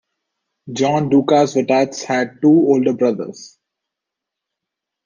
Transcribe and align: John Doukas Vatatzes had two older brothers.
John 0.73 1.11
Doukas 1.11 1.53
Vatatzes 1.53 2.05
had 2.05 2.41
two 2.41 2.49
older 2.49 2.93
brothers. 2.93 3.59